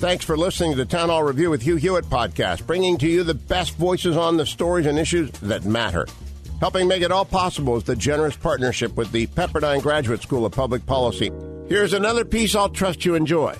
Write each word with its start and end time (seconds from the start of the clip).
Thanks 0.00 0.24
for 0.24 0.34
listening 0.34 0.70
to 0.70 0.78
the 0.78 0.86
Town 0.86 1.10
Hall 1.10 1.22
Review 1.22 1.50
with 1.50 1.60
Hugh 1.60 1.76
Hewitt 1.76 2.06
podcast, 2.06 2.66
bringing 2.66 2.96
to 2.96 3.06
you 3.06 3.22
the 3.22 3.34
best 3.34 3.76
voices 3.76 4.16
on 4.16 4.38
the 4.38 4.46
stories 4.46 4.86
and 4.86 4.98
issues 4.98 5.30
that 5.40 5.66
matter. 5.66 6.06
Helping 6.58 6.88
make 6.88 7.02
it 7.02 7.12
all 7.12 7.26
possible 7.26 7.76
is 7.76 7.84
the 7.84 7.94
generous 7.94 8.34
partnership 8.34 8.96
with 8.96 9.12
the 9.12 9.26
Pepperdine 9.26 9.82
Graduate 9.82 10.22
School 10.22 10.46
of 10.46 10.52
Public 10.52 10.86
Policy. 10.86 11.30
Here's 11.68 11.92
another 11.92 12.24
piece 12.24 12.54
I'll 12.54 12.70
trust 12.70 13.04
you 13.04 13.14
enjoy. 13.14 13.54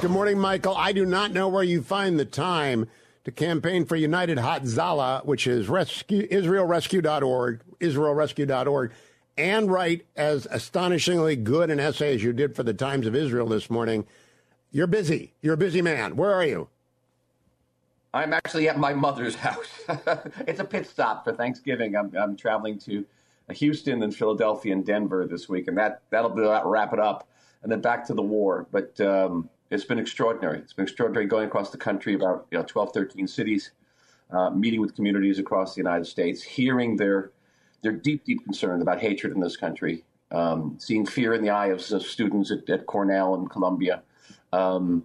Good 0.00 0.12
morning, 0.12 0.38
Michael. 0.38 0.76
I 0.76 0.92
do 0.92 1.04
not 1.04 1.32
know 1.32 1.48
where 1.48 1.64
you 1.64 1.82
find 1.82 2.20
the 2.20 2.24
time 2.24 2.86
to 3.24 3.32
campaign 3.32 3.84
for 3.84 3.96
United 3.96 4.38
Hatzalah, 4.38 5.24
which 5.24 5.48
is 5.48 5.68
rescue, 5.68 6.28
IsraelRescue.org, 6.28 7.62
IsraelRescue.org, 7.80 8.92
and 9.36 9.72
write 9.72 10.06
as 10.14 10.46
astonishingly 10.52 11.34
good 11.34 11.68
an 11.68 11.80
essay 11.80 12.14
as 12.14 12.22
you 12.22 12.32
did 12.32 12.54
for 12.54 12.62
the 12.62 12.74
Times 12.74 13.08
of 13.08 13.16
Israel 13.16 13.48
this 13.48 13.68
morning. 13.68 14.06
You're 14.74 14.86
busy. 14.86 15.34
You're 15.42 15.54
a 15.54 15.58
busy 15.58 15.82
man. 15.82 16.16
Where 16.16 16.32
are 16.32 16.46
you? 16.46 16.68
I'm 18.14 18.32
actually 18.32 18.70
at 18.70 18.78
my 18.78 18.94
mother's 18.94 19.34
house. 19.46 19.68
it's 20.46 20.60
a 20.60 20.64
pit 20.64 20.86
stop 20.86 21.24
for 21.24 21.32
Thanksgiving. 21.34 21.94
I'm, 21.94 22.10
I'm 22.16 22.36
traveling 22.36 22.78
to 22.80 23.04
Houston 23.50 24.02
and 24.02 24.16
Philadelphia 24.16 24.72
and 24.72 24.84
Denver 24.84 25.26
this 25.26 25.46
week, 25.46 25.68
and 25.68 25.76
that 25.76 26.00
that'll 26.08 26.30
be 26.30 26.40
that 26.42 26.64
wrap 26.64 26.94
it 26.94 27.00
up, 27.00 27.28
and 27.62 27.70
then 27.70 27.82
back 27.82 28.06
to 28.06 28.14
the 28.14 28.22
war. 28.22 28.66
But 28.72 28.98
um, 29.02 29.50
it's 29.70 29.84
been 29.84 29.98
extraordinary. 29.98 30.58
It's 30.60 30.72
been 30.72 30.84
extraordinary 30.84 31.26
going 31.26 31.48
across 31.48 31.68
the 31.68 31.76
country, 31.76 32.14
about 32.14 32.46
you 32.50 32.56
know 32.56 32.64
12, 32.64 32.92
13 32.94 33.26
cities, 33.26 33.72
uh, 34.30 34.48
meeting 34.50 34.80
with 34.80 34.94
communities 34.94 35.38
across 35.38 35.74
the 35.74 35.80
United 35.80 36.06
States, 36.06 36.42
hearing 36.42 36.96
their 36.96 37.30
their 37.82 37.92
deep, 37.92 38.24
deep 38.24 38.42
concern 38.44 38.80
about 38.80 39.00
hatred 39.00 39.34
in 39.34 39.40
this 39.40 39.56
country, 39.56 40.04
um, 40.30 40.76
seeing 40.78 41.04
fear 41.04 41.34
in 41.34 41.42
the 41.42 41.50
eyes 41.50 41.92
of 41.92 42.02
students 42.02 42.50
at, 42.50 42.70
at 42.70 42.86
Cornell 42.86 43.34
and 43.34 43.50
Columbia. 43.50 44.02
Um, 44.52 45.04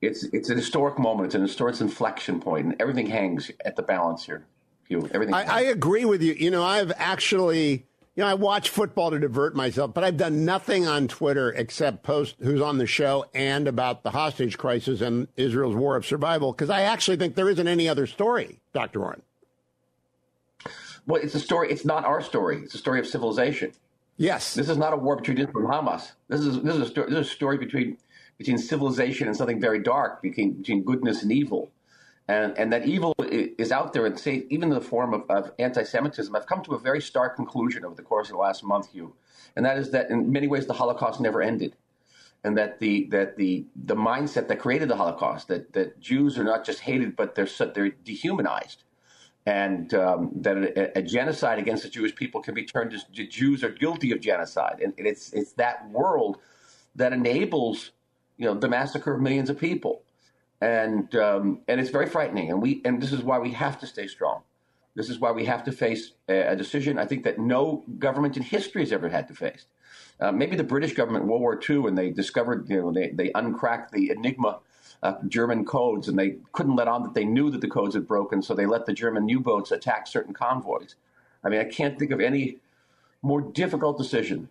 it's 0.00 0.24
it's 0.24 0.50
an 0.50 0.56
historic 0.56 0.98
moment. 0.98 1.26
It's 1.26 1.34
an 1.34 1.42
historic 1.42 1.80
inflection 1.80 2.40
point, 2.40 2.66
and 2.66 2.76
everything 2.80 3.06
hangs 3.06 3.50
at 3.64 3.76
the 3.76 3.82
balance 3.82 4.24
here. 4.24 4.44
Hugh. 4.88 5.08
Everything. 5.12 5.34
I, 5.34 5.44
I, 5.44 5.60
agree 5.62 6.04
with 6.04 6.22
you. 6.22 6.32
You 6.32 6.50
know, 6.50 6.64
I've 6.64 6.92
actually, 6.96 7.86
you 8.16 8.22
know, 8.22 8.26
I 8.26 8.34
watch 8.34 8.68
football 8.68 9.12
to 9.12 9.18
divert 9.20 9.54
myself, 9.54 9.94
but 9.94 10.02
I've 10.02 10.16
done 10.16 10.44
nothing 10.44 10.88
on 10.88 11.06
Twitter 11.06 11.50
except 11.52 12.02
post 12.02 12.34
who's 12.40 12.60
on 12.60 12.78
the 12.78 12.86
show 12.86 13.26
and 13.32 13.68
about 13.68 14.02
the 14.02 14.10
hostage 14.10 14.58
crisis 14.58 15.00
and 15.00 15.28
Israel's 15.36 15.76
war 15.76 15.94
of 15.94 16.04
survival 16.04 16.52
because 16.52 16.68
I 16.68 16.82
actually 16.82 17.16
think 17.16 17.36
there 17.36 17.48
isn't 17.48 17.68
any 17.68 17.88
other 17.88 18.08
story, 18.08 18.58
Doctor 18.74 19.04
Oren. 19.04 19.22
Well, 21.06 21.22
it's 21.22 21.34
a 21.34 21.40
story. 21.40 21.70
It's 21.70 21.84
not 21.84 22.04
our 22.04 22.20
story. 22.20 22.58
It's 22.58 22.74
a 22.74 22.78
story 22.78 22.98
of 22.98 23.06
civilization. 23.06 23.72
Yes. 24.16 24.54
This 24.54 24.68
is 24.68 24.76
not 24.76 24.92
a 24.92 24.96
war 24.96 25.16
between 25.16 25.38
Israel 25.38 25.64
and 25.64 25.68
Hamas. 25.68 26.12
This 26.28 26.40
is 26.40 26.60
this 26.62 26.74
is 26.74 26.82
a 26.82 26.86
story, 26.86 27.10
this 27.10 27.26
is 27.26 27.32
a 27.32 27.34
story 27.34 27.58
between 27.58 27.98
between 28.42 28.58
civilization 28.58 29.28
and 29.28 29.36
something 29.36 29.60
very 29.60 29.78
dark, 29.78 30.20
between, 30.20 30.54
between 30.54 30.82
goodness 30.82 31.22
and 31.22 31.30
evil. 31.30 31.70
And, 32.26 32.56
and 32.58 32.72
that 32.72 32.86
evil 32.86 33.14
is 33.20 33.70
out 33.70 33.92
there, 33.92 34.04
and 34.06 34.18
say, 34.18 34.46
even 34.50 34.70
in 34.70 34.74
the 34.74 34.80
form 34.80 35.14
of, 35.14 35.22
of 35.28 35.52
anti 35.58 35.84
Semitism. 35.84 36.34
I've 36.34 36.46
come 36.46 36.62
to 36.64 36.74
a 36.74 36.78
very 36.78 37.00
stark 37.00 37.36
conclusion 37.36 37.84
over 37.84 37.94
the 37.94 38.02
course 38.02 38.28
of 38.28 38.32
the 38.32 38.38
last 38.38 38.64
month, 38.64 38.90
Hugh, 38.92 39.14
and 39.56 39.64
that 39.64 39.76
is 39.78 39.90
that 39.90 40.10
in 40.10 40.32
many 40.32 40.46
ways 40.46 40.66
the 40.66 40.72
Holocaust 40.72 41.20
never 41.20 41.40
ended. 41.42 41.76
And 42.44 42.56
that 42.58 42.80
the 42.80 43.08
that 43.10 43.36
the 43.36 43.66
the 43.76 43.94
mindset 43.94 44.48
that 44.48 44.58
created 44.58 44.88
the 44.88 44.96
Holocaust 44.96 45.48
that 45.48 45.72
that 45.74 46.00
Jews 46.00 46.38
are 46.38 46.44
not 46.44 46.64
just 46.64 46.80
hated 46.80 47.14
but 47.14 47.34
they're 47.36 47.48
they're 47.74 47.90
dehumanized, 47.90 48.82
and 49.46 49.92
um, 49.94 50.30
that 50.36 50.56
a, 50.56 50.98
a, 50.98 51.02
genocide 51.02 51.58
against 51.60 51.82
the 51.84 51.88
Jewish 51.88 52.14
people 52.16 52.40
can 52.40 52.54
be 52.54 52.64
turned 52.64 52.90
to 52.90 53.24
Jews 53.26 53.62
are 53.62 53.70
guilty 53.70 54.10
of 54.10 54.20
genocide, 54.20 54.80
and 54.82 54.92
it's 54.96 55.32
it's 55.32 55.52
that 55.52 55.88
world 55.90 56.38
that 56.96 57.12
enables 57.12 57.92
you 58.36 58.46
know 58.46 58.54
the 58.54 58.68
massacre 58.68 59.14
of 59.14 59.20
millions 59.20 59.50
of 59.50 59.58
people, 59.58 60.02
and 60.60 61.14
um, 61.16 61.60
and 61.68 61.80
it's 61.80 61.90
very 61.90 62.06
frightening. 62.06 62.50
And 62.50 62.62
we 62.62 62.80
and 62.84 63.02
this 63.02 63.12
is 63.12 63.22
why 63.22 63.38
we 63.38 63.52
have 63.52 63.78
to 63.80 63.86
stay 63.86 64.06
strong. 64.06 64.42
This 64.94 65.08
is 65.08 65.18
why 65.18 65.32
we 65.32 65.46
have 65.46 65.64
to 65.64 65.72
face 65.72 66.12
a, 66.28 66.54
decision. 66.54 66.98
I 66.98 67.06
think 67.06 67.24
that 67.24 67.38
no 67.38 67.84
government 67.98 68.36
in 68.36 68.42
history 68.42 68.82
has 68.82 68.92
ever 68.92 69.08
had 69.08 69.26
to 69.28 69.34
face. 69.34 69.66
Uh, 70.20 70.30
maybe 70.32 70.54
the 70.54 70.64
British 70.64 70.92
government 70.92 71.24
in 71.24 71.30
World 71.30 71.40
War 71.40 71.58
II, 71.68 71.78
when 71.78 71.94
they 71.94 72.10
discovered, 72.10 72.68
you 72.68 72.80
know, 72.80 72.92
they, 72.92 73.08
they 73.08 73.32
uncracked 73.34 73.92
the 73.92 74.10
Enigma 74.10 74.60
uh, 75.02 75.14
German 75.26 75.64
codes, 75.64 76.08
and 76.08 76.18
they 76.18 76.36
couldn't 76.52 76.76
let 76.76 76.88
on 76.88 77.02
that 77.02 77.14
they 77.14 77.24
knew 77.24 77.50
that 77.50 77.60
the 77.60 77.68
codes 77.68 77.94
had 77.94 78.06
broken, 78.06 78.42
so 78.42 78.54
they 78.54 78.66
let 78.66 78.86
the 78.86 78.92
German 78.92 79.28
U-boats 79.28 79.72
attack 79.72 80.06
certain 80.06 80.34
convoys. 80.34 80.94
I 81.42 81.48
mean, 81.48 81.60
I 81.60 81.64
can't 81.64 81.98
think 81.98 82.12
of 82.12 82.20
any 82.20 82.58
more 83.22 83.40
difficult 83.40 83.98
decision 83.98 84.48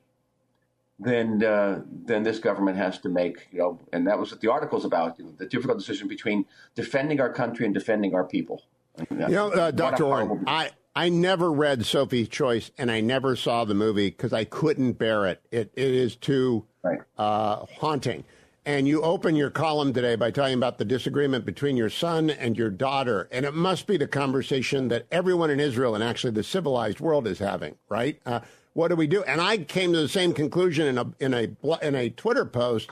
then 1.03 1.43
uh, 1.43 1.81
then 2.05 2.23
this 2.23 2.39
government 2.39 2.77
has 2.77 2.99
to 2.99 3.09
make, 3.09 3.47
you 3.51 3.59
know, 3.59 3.79
and 3.91 4.05
that 4.07 4.17
was 4.19 4.31
what 4.31 4.41
the 4.41 4.51
article's 4.51 4.85
about, 4.85 5.17
you 5.17 5.25
know, 5.25 5.31
the 5.37 5.47
difficult 5.47 5.77
decision 5.77 6.07
between 6.07 6.45
defending 6.75 7.19
our 7.19 7.31
country 7.31 7.65
and 7.65 7.73
defending 7.73 8.13
our 8.13 8.23
people. 8.23 8.63
You 9.09 9.27
know, 9.27 9.51
uh, 9.51 9.71
Dr. 9.71 10.03
Oren, 10.03 10.43
I, 10.45 10.69
I 10.95 11.09
never 11.09 11.51
read 11.51 11.85
Sophie's 11.85 12.27
Choice 12.27 12.71
and 12.77 12.91
I 12.91 13.01
never 13.01 13.35
saw 13.35 13.65
the 13.65 13.73
movie 13.73 14.09
because 14.09 14.33
I 14.33 14.43
couldn't 14.43 14.93
bear 14.93 15.25
it. 15.27 15.41
It, 15.49 15.71
it 15.75 15.91
is 15.91 16.15
too 16.15 16.65
right. 16.83 16.99
uh, 17.17 17.65
haunting. 17.79 18.23
And 18.63 18.87
you 18.87 19.01
open 19.01 19.35
your 19.35 19.49
column 19.49 19.91
today 19.91 20.15
by 20.15 20.29
talking 20.29 20.53
about 20.53 20.77
the 20.77 20.85
disagreement 20.85 21.45
between 21.45 21.75
your 21.77 21.89
son 21.89 22.29
and 22.29 22.55
your 22.55 22.69
daughter. 22.69 23.27
And 23.31 23.43
it 23.43 23.55
must 23.55 23.87
be 23.87 23.97
the 23.97 24.07
conversation 24.07 24.87
that 24.89 25.07
everyone 25.11 25.49
in 25.49 25.59
Israel 25.59 25.95
and 25.95 26.03
actually 26.03 26.31
the 26.31 26.43
civilized 26.43 26.99
world 26.99 27.25
is 27.25 27.39
having, 27.39 27.75
right? 27.89 28.19
Uh, 28.23 28.41
what 28.73 28.87
do 28.87 28.95
we 28.95 29.07
do? 29.07 29.23
And 29.23 29.41
I 29.41 29.57
came 29.57 29.93
to 29.93 30.01
the 30.01 30.09
same 30.09 30.33
conclusion 30.33 30.87
in 30.87 30.97
a 30.97 31.05
in 31.19 31.33
a 31.33 31.85
in 31.85 31.95
a 31.95 32.09
Twitter 32.09 32.45
post. 32.45 32.89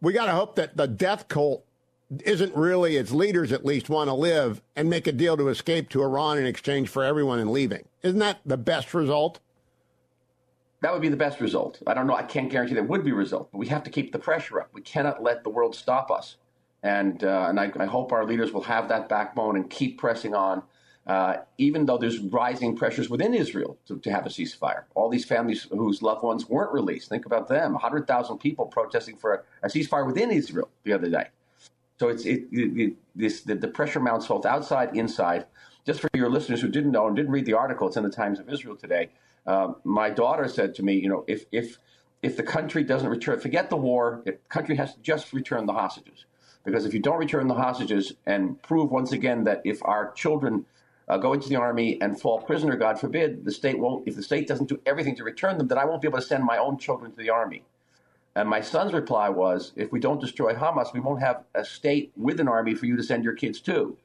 We 0.00 0.12
got 0.12 0.26
to 0.26 0.32
hope 0.32 0.56
that 0.56 0.76
the 0.76 0.88
death 0.88 1.28
cult 1.28 1.64
isn't 2.24 2.56
really 2.56 2.96
its 2.96 3.12
leaders 3.12 3.52
at 3.52 3.64
least 3.64 3.88
want 3.88 4.08
to 4.08 4.14
live 4.14 4.60
and 4.74 4.90
make 4.90 5.06
a 5.06 5.12
deal 5.12 5.36
to 5.36 5.48
escape 5.48 5.88
to 5.90 6.02
Iran 6.02 6.38
in 6.38 6.46
exchange 6.46 6.88
for 6.88 7.04
everyone 7.04 7.38
and 7.38 7.50
leaving. 7.50 7.84
Isn't 8.02 8.18
that 8.18 8.40
the 8.44 8.56
best 8.56 8.94
result? 8.94 9.38
That 10.80 10.92
would 10.92 11.02
be 11.02 11.10
the 11.10 11.16
best 11.16 11.40
result. 11.40 11.80
I 11.86 11.94
don't 11.94 12.06
know. 12.06 12.16
I 12.16 12.22
can't 12.22 12.50
guarantee 12.50 12.74
that 12.74 12.88
would 12.88 13.04
be 13.04 13.12
result, 13.12 13.50
but 13.52 13.58
we 13.58 13.66
have 13.68 13.84
to 13.84 13.90
keep 13.90 14.12
the 14.12 14.18
pressure 14.18 14.60
up. 14.60 14.70
We 14.72 14.80
cannot 14.80 15.22
let 15.22 15.44
the 15.44 15.50
world 15.50 15.76
stop 15.76 16.10
us. 16.10 16.36
And 16.82 17.22
uh, 17.22 17.46
and 17.48 17.60
I, 17.60 17.70
I 17.78 17.84
hope 17.84 18.10
our 18.10 18.24
leaders 18.24 18.52
will 18.52 18.62
have 18.62 18.88
that 18.88 19.08
backbone 19.08 19.56
and 19.56 19.68
keep 19.68 19.98
pressing 19.98 20.34
on 20.34 20.62
uh, 21.10 21.42
even 21.58 21.86
though 21.86 21.98
there's 21.98 22.20
rising 22.20 22.76
pressures 22.76 23.10
within 23.10 23.34
Israel 23.34 23.76
to, 23.84 23.98
to, 23.98 24.12
have 24.12 24.26
a 24.26 24.28
ceasefire. 24.28 24.84
All 24.94 25.08
these 25.08 25.24
families 25.24 25.66
whose 25.68 26.02
loved 26.02 26.22
ones 26.22 26.48
weren't 26.48 26.72
released, 26.72 27.08
think 27.08 27.26
about 27.26 27.48
them 27.48 27.72
100,000 27.72 28.38
people 28.38 28.66
protesting 28.66 29.16
for 29.16 29.34
a, 29.34 29.66
a, 29.66 29.68
ceasefire 29.68 30.06
within 30.06 30.30
Israel 30.30 30.68
the 30.84 30.92
other 30.92 31.10
day. 31.10 31.24
So 31.98 32.10
it's 32.10 32.24
it, 32.24 32.44
it, 32.52 32.94
this, 33.16 33.40
the, 33.40 33.56
the, 33.56 33.66
pressure 33.66 33.98
mounts 33.98 34.28
both 34.28 34.46
outside, 34.46 34.96
inside. 34.96 35.46
Just 35.84 35.98
for 35.98 36.10
your 36.14 36.30
listeners 36.30 36.60
who 36.60 36.68
didn't 36.68 36.92
know 36.92 37.08
and 37.08 37.16
didn't 37.16 37.32
read 37.32 37.44
the 37.44 37.54
article, 37.54 37.88
it's 37.88 37.96
in 37.96 38.04
the 38.04 38.08
Times 38.08 38.38
of 38.38 38.48
Israel 38.48 38.76
today. 38.76 39.08
Um, 39.48 39.76
my 39.82 40.10
daughter 40.10 40.46
said 40.46 40.76
to 40.76 40.84
me, 40.84 40.94
you 40.94 41.08
know, 41.08 41.24
if, 41.26 41.44
if, 41.50 41.78
if 42.22 42.36
the 42.36 42.44
country 42.44 42.84
doesn't 42.84 43.08
return, 43.08 43.40
forget 43.40 43.68
the 43.68 43.76
war, 43.76 44.22
the 44.24 44.34
country 44.48 44.76
has 44.76 44.94
to 44.94 45.00
just 45.00 45.32
return 45.32 45.66
the 45.66 45.72
hostages. 45.72 46.26
Because 46.64 46.84
if 46.84 46.94
you 46.94 47.00
don't 47.00 47.18
return 47.18 47.48
the 47.48 47.54
hostages 47.54 48.12
and 48.26 48.62
prove 48.62 48.92
once 48.92 49.10
again 49.10 49.42
that 49.44 49.62
if 49.64 49.82
our 49.82 50.12
children 50.12 50.66
uh, 51.10 51.18
go 51.18 51.32
into 51.32 51.48
the 51.48 51.56
army 51.56 52.00
and 52.00 52.18
fall 52.18 52.40
prisoner, 52.40 52.76
God 52.76 52.98
forbid, 52.98 53.44
the 53.44 53.50
state 53.50 53.76
won't, 53.76 54.06
if 54.06 54.14
the 54.14 54.22
state 54.22 54.46
doesn't 54.46 54.68
do 54.68 54.80
everything 54.86 55.16
to 55.16 55.24
return 55.24 55.58
them, 55.58 55.66
then 55.66 55.76
I 55.76 55.84
won't 55.84 56.00
be 56.00 56.06
able 56.06 56.20
to 56.20 56.24
send 56.24 56.44
my 56.44 56.56
own 56.56 56.78
children 56.78 57.10
to 57.10 57.16
the 57.16 57.30
army. 57.30 57.64
And 58.36 58.48
my 58.48 58.60
son's 58.60 58.92
reply 58.92 59.28
was, 59.28 59.72
if 59.74 59.90
we 59.90 59.98
don't 59.98 60.20
destroy 60.20 60.54
Hamas, 60.54 60.94
we 60.94 61.00
won't 61.00 61.20
have 61.20 61.42
a 61.56 61.64
state 61.64 62.12
with 62.16 62.38
an 62.38 62.46
army 62.46 62.76
for 62.76 62.86
you 62.86 62.96
to 62.96 63.02
send 63.02 63.24
your 63.24 63.32
kids 63.32 63.60
to. 63.62 63.96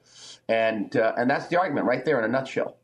And, 0.50 0.98
uh, 0.98 1.14
and 1.16 1.30
that's 1.30 1.48
the 1.48 1.60
argument 1.60 1.86
right 1.86 2.04
there 2.04 2.18
in 2.18 2.26
a 2.26 2.28
nutshell. 2.28 2.76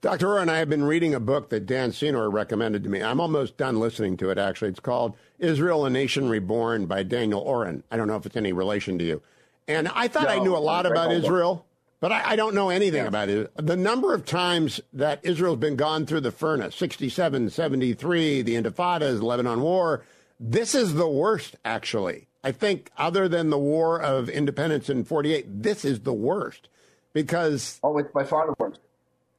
Dr. 0.00 0.28
Oren, 0.28 0.48
I 0.48 0.58
have 0.58 0.68
been 0.68 0.84
reading 0.84 1.14
a 1.14 1.20
book 1.20 1.50
that 1.50 1.66
Dan 1.66 1.92
Senor 1.92 2.28
recommended 2.30 2.82
to 2.82 2.90
me. 2.90 3.00
I'm 3.00 3.20
almost 3.20 3.56
done 3.56 3.78
listening 3.78 4.16
to 4.18 4.30
it, 4.30 4.38
actually. 4.38 4.70
It's 4.70 4.80
called 4.80 5.16
Israel, 5.38 5.86
a 5.86 5.90
Nation 5.90 6.28
Reborn 6.28 6.86
by 6.86 7.04
Daniel 7.04 7.40
Oren. 7.40 7.84
I 7.92 7.96
don't 7.96 8.08
know 8.08 8.16
if 8.16 8.26
it's 8.26 8.36
any 8.36 8.52
relation 8.52 8.98
to 8.98 9.04
you. 9.04 9.22
And 9.68 9.88
I 9.88 10.08
thought 10.08 10.24
no, 10.24 10.30
I 10.30 10.38
knew 10.40 10.56
a 10.56 10.58
lot 10.58 10.84
about 10.84 11.12
Israel. 11.12 11.64
But 12.04 12.12
I, 12.12 12.32
I 12.32 12.36
don't 12.36 12.54
know 12.54 12.68
anything 12.68 13.00
yeah. 13.00 13.08
about 13.08 13.30
it. 13.30 13.50
The 13.56 13.78
number 13.78 14.12
of 14.12 14.26
times 14.26 14.78
that 14.92 15.20
Israel's 15.22 15.56
been 15.56 15.76
gone 15.76 16.04
through 16.04 16.20
the 16.20 16.30
furnace 16.30 16.76
67, 16.76 17.48
73, 17.48 18.42
the 18.42 18.56
Intifadas, 18.56 19.22
Lebanon 19.22 19.62
War 19.62 20.04
this 20.38 20.74
is 20.74 20.92
the 20.92 21.08
worst, 21.08 21.56
actually. 21.64 22.28
I 22.42 22.52
think, 22.52 22.90
other 22.98 23.26
than 23.26 23.48
the 23.48 23.58
War 23.58 24.02
of 24.02 24.28
Independence 24.28 24.90
in 24.90 25.04
48, 25.04 25.62
this 25.62 25.82
is 25.82 26.00
the 26.00 26.12
worst 26.12 26.68
because. 27.14 27.80
Oh, 27.82 27.96
it's 27.96 28.12
by 28.12 28.24
far 28.24 28.48
the 28.48 28.54
worst. 28.58 28.80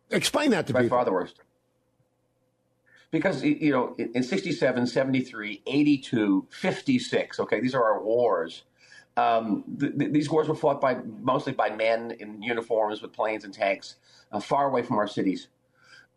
Explain 0.10 0.50
that 0.50 0.66
to 0.66 0.74
by 0.74 0.82
people. 0.82 0.98
By 0.98 1.02
far 1.02 1.06
the 1.06 1.12
worst. 1.12 1.42
Because, 3.12 3.44
you 3.44 3.72
know, 3.72 3.96
in 4.00 4.24
67, 4.24 4.88
73, 4.88 5.62
82, 5.68 6.48
56, 6.50 7.40
okay, 7.42 7.60
these 7.60 7.76
are 7.76 7.84
our 7.84 8.04
wars. 8.04 8.64
Um, 9.18 9.64
th- 9.80 9.98
th- 9.98 10.12
these 10.12 10.30
wars 10.30 10.48
were 10.48 10.56
fought 10.56 10.82
by 10.82 10.96
mostly 11.22 11.54
by 11.54 11.70
men 11.70 12.12
in 12.20 12.42
uniforms 12.42 13.02
with 13.02 13.14
planes 13.14 13.46
and 13.46 13.54
tanks, 13.54 13.96
uh, 14.32 14.40
far 14.40 14.68
away 14.68 14.82
from 14.82 14.98
our 14.98 15.08
cities, 15.08 15.48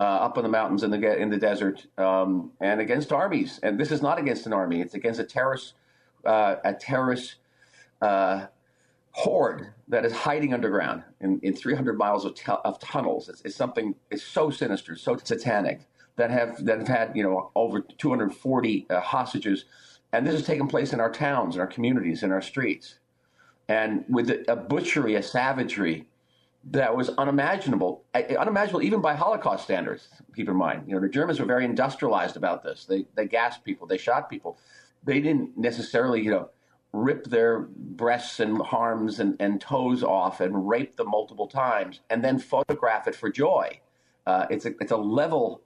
uh, 0.00 0.02
up 0.02 0.36
in 0.36 0.42
the 0.42 0.48
mountains 0.48 0.82
in 0.82 0.90
the 0.90 1.16
in 1.16 1.30
the 1.30 1.36
desert, 1.36 1.86
um, 1.96 2.52
and 2.60 2.80
against 2.80 3.12
armies. 3.12 3.60
And 3.62 3.78
this 3.78 3.92
is 3.92 4.02
not 4.02 4.18
against 4.18 4.46
an 4.46 4.52
army; 4.52 4.80
it's 4.80 4.94
against 4.94 5.20
a 5.20 5.24
terrorist 5.24 5.74
uh, 6.24 6.56
a 6.64 6.74
terrorist 6.74 7.36
uh, 8.02 8.46
horde 9.12 9.72
that 9.88 10.04
is 10.04 10.12
hiding 10.12 10.54
underground 10.54 11.02
in, 11.20 11.40
in 11.42 11.54
300 11.54 11.98
miles 11.98 12.24
of, 12.24 12.34
t- 12.34 12.52
of 12.64 12.78
tunnels. 12.78 13.28
It's, 13.28 13.42
it's, 13.42 13.56
something. 13.56 13.94
It's 14.10 14.22
so 14.22 14.50
sinister, 14.50 14.96
so 14.96 15.16
satanic 15.16 15.80
that 16.16 16.30
have 16.30 16.64
that 16.64 16.78
have 16.78 16.88
had 16.88 17.16
you 17.16 17.22
know 17.22 17.50
over 17.54 17.80
240 17.80 18.86
uh, 18.90 19.00
hostages, 19.00 19.64
and 20.12 20.26
this 20.26 20.34
is 20.34 20.46
taking 20.46 20.68
place 20.68 20.92
in 20.92 21.00
our 21.00 21.12
towns, 21.12 21.54
in 21.54 21.60
our 21.60 21.66
communities, 21.66 22.22
in 22.22 22.32
our 22.32 22.42
streets, 22.42 22.98
and 23.68 24.04
with 24.08 24.30
a 24.48 24.56
butchery, 24.56 25.14
a 25.14 25.22
savagery 25.22 26.06
that 26.70 26.96
was 26.96 27.10
unimaginable, 27.10 28.04
unimaginable 28.14 28.82
even 28.82 29.00
by 29.00 29.14
Holocaust 29.14 29.64
standards. 29.64 30.08
Keep 30.34 30.48
in 30.48 30.56
mind, 30.56 30.84
you 30.86 30.94
know 30.94 31.00
the 31.00 31.08
Germans 31.08 31.40
were 31.40 31.46
very 31.46 31.64
industrialized 31.64 32.36
about 32.36 32.62
this. 32.62 32.84
They 32.84 33.06
they 33.14 33.26
gassed 33.26 33.64
people, 33.64 33.86
they 33.86 33.98
shot 33.98 34.28
people 34.28 34.58
they 35.04 35.20
didn't 35.20 35.56
necessarily, 35.56 36.22
you 36.22 36.30
know, 36.30 36.50
rip 36.92 37.24
their 37.24 37.60
breasts 37.60 38.40
and 38.40 38.60
arms 38.72 39.20
and, 39.20 39.36
and 39.40 39.60
toes 39.60 40.02
off 40.02 40.40
and 40.40 40.68
rape 40.68 40.96
them 40.96 41.10
multiple 41.10 41.46
times 41.46 42.00
and 42.08 42.24
then 42.24 42.38
photograph 42.38 43.06
it 43.06 43.14
for 43.14 43.30
joy. 43.30 43.80
Uh, 44.26 44.46
it's 44.50 44.66
a 44.66 44.74
it's 44.80 44.92
a 44.92 44.96
level 44.96 45.62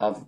of 0.00 0.26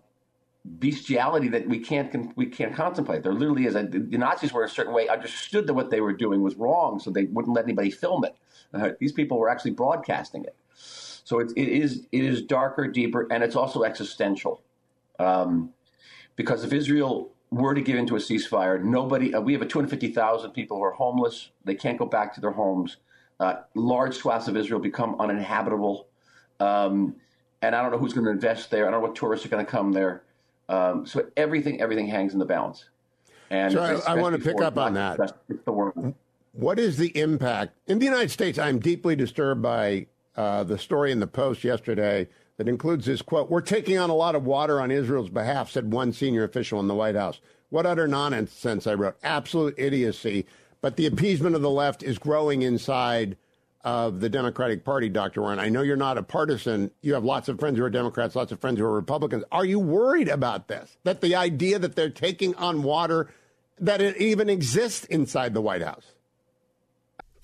bestiality 0.64 1.48
that 1.48 1.68
we 1.68 1.78
can't 1.78 2.36
we 2.36 2.46
can't 2.46 2.74
contemplate. 2.74 3.22
There 3.22 3.32
literally 3.32 3.66
is 3.66 3.74
a, 3.74 3.82
the 3.82 4.18
Nazis 4.18 4.52
were 4.52 4.64
a 4.64 4.68
certain 4.68 4.92
way 4.92 5.08
understood 5.08 5.66
that 5.66 5.74
what 5.74 5.90
they 5.90 6.00
were 6.00 6.12
doing 6.12 6.42
was 6.42 6.56
wrong, 6.56 7.00
so 7.00 7.10
they 7.10 7.24
wouldn't 7.24 7.54
let 7.54 7.64
anybody 7.64 7.90
film 7.90 8.24
it. 8.24 8.36
Uh, 8.72 8.90
these 9.00 9.12
people 9.12 9.38
were 9.38 9.48
actually 9.48 9.72
broadcasting 9.72 10.44
it. 10.44 10.54
So 10.74 11.38
it, 11.38 11.52
it 11.56 11.68
is 11.68 12.06
it 12.12 12.24
is 12.24 12.42
darker, 12.42 12.86
deeper, 12.88 13.26
and 13.30 13.42
it's 13.42 13.56
also 13.56 13.82
existential. 13.84 14.62
Um, 15.18 15.70
because 16.36 16.64
if 16.64 16.72
Israel 16.72 17.32
were 17.50 17.74
to 17.74 17.80
get 17.82 17.96
into 17.96 18.16
a 18.16 18.18
ceasefire, 18.18 18.82
nobody, 18.82 19.34
uh, 19.34 19.40
we 19.40 19.52
have 19.52 19.62
a 19.62 19.66
250,000 19.66 20.52
people 20.52 20.78
who 20.78 20.82
are 20.84 20.92
homeless. 20.92 21.50
They 21.64 21.74
can't 21.74 21.98
go 21.98 22.06
back 22.06 22.34
to 22.34 22.40
their 22.40 22.52
homes. 22.52 22.96
Uh, 23.38 23.56
large 23.74 24.16
swaths 24.16 24.48
of 24.48 24.56
Israel 24.56 24.80
become 24.80 25.20
uninhabitable. 25.20 26.06
Um, 26.60 27.16
and 27.62 27.74
I 27.74 27.82
don't 27.82 27.90
know 27.90 27.98
who's 27.98 28.12
going 28.12 28.24
to 28.26 28.30
invest 28.30 28.70
there. 28.70 28.86
I 28.86 28.90
don't 28.90 29.00
know 29.00 29.06
what 29.06 29.16
tourists 29.16 29.44
are 29.44 29.48
going 29.48 29.64
to 29.64 29.70
come 29.70 29.92
there. 29.92 30.22
Um, 30.70 31.04
so 31.04 31.26
everything, 31.36 31.82
everything 31.82 32.06
hangs 32.06 32.32
in 32.32 32.38
the 32.38 32.46
balance. 32.46 32.84
And 33.50 33.72
so 33.72 33.82
I, 33.82 34.12
I 34.12 34.14
want 34.14 34.36
to 34.36 34.40
pick 34.40 34.60
up 34.62 34.78
on 34.78 34.94
that. 34.94 35.18
What 36.52 36.78
is 36.78 36.96
the 36.96 37.16
impact 37.18 37.76
in 37.88 37.98
the 37.98 38.04
United 38.04 38.30
States? 38.30 38.58
I'm 38.58 38.78
deeply 38.78 39.16
disturbed 39.16 39.62
by 39.62 40.06
uh, 40.36 40.62
the 40.62 40.78
story 40.78 41.10
in 41.10 41.18
the 41.18 41.26
Post 41.26 41.64
yesterday 41.64 42.28
that 42.56 42.68
includes 42.68 43.06
this 43.06 43.20
quote 43.20 43.50
We're 43.50 43.60
taking 43.60 43.98
on 43.98 44.10
a 44.10 44.14
lot 44.14 44.36
of 44.36 44.44
water 44.44 44.80
on 44.80 44.92
Israel's 44.92 45.28
behalf, 45.28 45.70
said 45.70 45.92
one 45.92 46.12
senior 46.12 46.44
official 46.44 46.78
in 46.78 46.86
the 46.86 46.94
White 46.94 47.16
House. 47.16 47.40
What 47.70 47.86
utter 47.86 48.06
nonsense, 48.06 48.86
I 48.86 48.94
wrote. 48.94 49.16
Absolute 49.22 49.74
idiocy. 49.76 50.46
But 50.80 50.96
the 50.96 51.06
appeasement 51.06 51.56
of 51.56 51.62
the 51.62 51.70
left 51.70 52.02
is 52.02 52.18
growing 52.18 52.62
inside 52.62 53.36
of 53.82 54.20
the 54.20 54.28
Democratic 54.28 54.84
Party, 54.84 55.08
Dr. 55.08 55.42
Oren. 55.42 55.58
I 55.58 55.68
know 55.68 55.82
you're 55.82 55.96
not 55.96 56.18
a 56.18 56.22
partisan. 56.22 56.90
You 57.00 57.14
have 57.14 57.24
lots 57.24 57.48
of 57.48 57.58
friends 57.58 57.78
who 57.78 57.84
are 57.84 57.90
Democrats, 57.90 58.36
lots 58.36 58.52
of 58.52 58.60
friends 58.60 58.78
who 58.78 58.84
are 58.84 58.92
Republicans. 58.92 59.44
Are 59.50 59.64
you 59.64 59.78
worried 59.78 60.28
about 60.28 60.68
this? 60.68 60.98
That 61.04 61.20
the 61.20 61.34
idea 61.34 61.78
that 61.78 61.96
they're 61.96 62.10
taking 62.10 62.54
on 62.56 62.82
water, 62.82 63.32
that 63.78 64.00
it 64.02 64.16
even 64.18 64.50
exists 64.50 65.04
inside 65.06 65.54
the 65.54 65.62
White 65.62 65.82
House? 65.82 66.12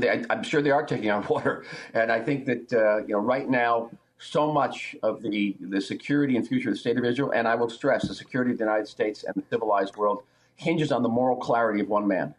I, 0.00 0.24
am 0.30 0.42
sure 0.42 0.62
they 0.62 0.70
are 0.70 0.84
taking 0.84 1.10
on 1.10 1.26
water, 1.28 1.64
and 1.94 2.10
I 2.10 2.20
think 2.20 2.46
that 2.46 2.72
uh, 2.72 2.98
you 2.98 3.14
know 3.14 3.20
right 3.20 3.48
now 3.48 3.90
so 4.18 4.52
much 4.52 4.96
of 5.02 5.22
the 5.22 5.56
the 5.60 5.80
security 5.80 6.36
and 6.36 6.46
future 6.46 6.70
of 6.70 6.74
the 6.74 6.78
state 6.78 6.98
of 6.98 7.04
Israel, 7.04 7.30
and 7.30 7.46
I 7.46 7.54
will 7.54 7.70
stress 7.70 8.08
the 8.08 8.14
security 8.14 8.52
of 8.52 8.58
the 8.58 8.64
United 8.64 8.88
States 8.88 9.24
and 9.24 9.34
the 9.34 9.44
civilized 9.50 9.96
world, 9.96 10.22
hinges 10.56 10.92
on 10.92 11.02
the 11.02 11.08
moral 11.08 11.36
clarity 11.36 11.80
of 11.80 11.88
one 11.88 12.06
man, 12.06 12.34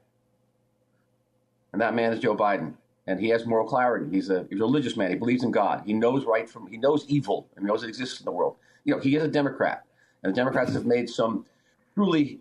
and 1.71 1.81
that 1.81 1.95
man 1.95 2.13
is 2.13 2.19
Joe 2.19 2.35
Biden. 2.35 2.73
And 3.07 3.19
he 3.19 3.29
has 3.29 3.43
moral 3.43 3.67
clarity. 3.67 4.05
He's 4.11 4.29
a, 4.29 4.45
he's 4.51 4.59
a 4.59 4.63
religious 4.63 4.95
man. 4.95 5.09
He 5.09 5.15
believes 5.15 5.43
in 5.43 5.49
God. 5.49 5.81
He 5.83 5.93
knows 5.93 6.25
right 6.25 6.47
from 6.47 6.67
he 6.67 6.77
knows 6.77 7.05
evil 7.07 7.47
and 7.55 7.65
knows 7.65 7.81
it 7.81 7.87
exists 7.89 8.19
in 8.19 8.25
the 8.25 8.31
world. 8.31 8.55
You 8.83 8.93
know, 8.93 9.01
he 9.01 9.15
is 9.15 9.23
a 9.23 9.27
Democrat, 9.27 9.83
and 10.21 10.31
the 10.31 10.35
Democrats 10.35 10.73
have 10.73 10.85
made 10.85 11.09
some 11.09 11.45
truly 11.95 12.39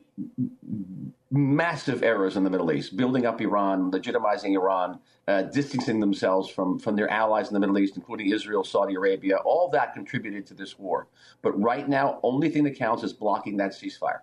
massive 1.30 2.02
errors 2.02 2.36
in 2.36 2.44
the 2.44 2.50
Middle 2.50 2.72
East, 2.72 2.96
building 2.96 3.26
up 3.26 3.40
Iran, 3.40 3.90
legitimizing 3.90 4.54
Iran, 4.54 4.98
uh, 5.26 5.42
distancing 5.42 6.00
themselves 6.00 6.48
from, 6.48 6.78
from 6.78 6.96
their 6.96 7.10
allies 7.10 7.48
in 7.48 7.54
the 7.54 7.60
Middle 7.60 7.78
East, 7.78 7.96
including 7.96 8.32
Israel, 8.32 8.64
Saudi 8.64 8.94
Arabia. 8.94 9.36
All 9.44 9.68
that 9.70 9.92
contributed 9.94 10.46
to 10.46 10.54
this 10.54 10.78
war. 10.78 11.08
But 11.42 11.52
right 11.60 11.86
now, 11.88 12.18
only 12.22 12.48
thing 12.48 12.64
that 12.64 12.78
counts 12.78 13.02
is 13.02 13.12
blocking 13.12 13.58
that 13.58 13.72
ceasefire. 13.72 14.20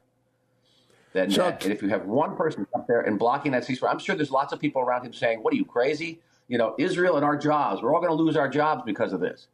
than 1.13 1.29
so, 1.31 1.43
that. 1.43 1.63
And 1.63 1.71
if 1.71 1.81
you 1.81 1.89
have 1.89 2.05
one 2.05 2.35
person 2.35 2.65
up 2.75 2.87
there 2.87 3.01
and 3.01 3.19
blocking 3.19 3.51
that 3.53 3.63
ceasefire, 3.63 3.91
I'm 3.91 3.99
sure 3.99 4.15
there's 4.15 4.31
lots 4.31 4.51
of 4.51 4.59
people 4.59 4.81
around 4.81 5.05
him 5.05 5.13
saying, 5.13 5.43
"What 5.43 5.53
are 5.53 5.57
you 5.57 5.65
crazy? 5.65 6.21
You 6.47 6.57
know, 6.57 6.75
Israel 6.77 7.15
and 7.17 7.25
our 7.25 7.37
jobs. 7.37 7.81
We're 7.81 7.93
all 7.93 8.01
going 8.01 8.15
to 8.15 8.21
lose 8.23 8.35
our 8.35 8.49
jobs 8.49 8.83
because 8.85 9.13
of 9.13 9.19
this, 9.19 9.47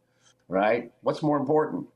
right? 0.48 0.92
What's 1.02 1.22
more 1.22 1.38
important?" 1.38 1.88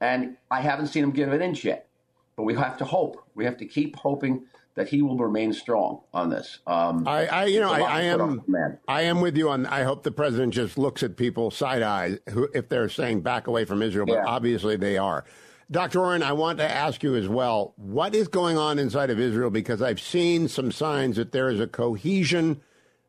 And 0.00 0.36
I 0.50 0.60
haven't 0.60 0.88
seen 0.88 1.04
him 1.04 1.12
give 1.12 1.32
an 1.32 1.42
inch 1.42 1.64
yet, 1.64 1.88
but 2.36 2.44
we 2.44 2.54
have 2.54 2.76
to 2.78 2.84
hope. 2.84 3.24
We 3.34 3.44
have 3.44 3.56
to 3.58 3.66
keep 3.66 3.96
hoping 3.96 4.44
that 4.74 4.88
he 4.88 5.02
will 5.02 5.16
remain 5.16 5.52
strong 5.52 6.00
on 6.14 6.30
this. 6.30 6.60
Um, 6.66 7.06
I, 7.06 7.26
I, 7.26 7.44
you 7.46 7.60
know, 7.60 7.72
I, 7.72 7.80
I 7.80 8.00
am, 8.02 8.44
I 8.88 9.02
am 9.02 9.20
with 9.20 9.36
you 9.36 9.50
on. 9.50 9.66
I 9.66 9.82
hope 9.82 10.02
the 10.02 10.12
president 10.12 10.54
just 10.54 10.78
looks 10.78 11.02
at 11.02 11.16
people 11.16 11.50
side 11.50 11.82
eye 11.82 12.18
who, 12.30 12.48
if 12.54 12.68
they're 12.68 12.88
saying 12.88 13.22
back 13.22 13.46
away 13.46 13.64
from 13.64 13.82
Israel, 13.82 14.06
but 14.06 14.14
yeah. 14.14 14.24
obviously 14.26 14.76
they 14.76 14.96
are. 14.96 15.24
Dr. 15.70 16.00
Oren, 16.00 16.22
I 16.22 16.32
want 16.32 16.58
to 16.58 16.68
ask 16.68 17.02
you 17.02 17.14
as 17.14 17.28
well, 17.28 17.74
what 17.76 18.14
is 18.14 18.26
going 18.26 18.58
on 18.58 18.78
inside 18.78 19.10
of 19.10 19.20
Israel? 19.20 19.50
Because 19.50 19.80
I've 19.80 20.00
seen 20.00 20.48
some 20.48 20.72
signs 20.72 21.16
that 21.16 21.30
there 21.30 21.48
is 21.48 21.60
a 21.60 21.66
cohesion 21.66 22.60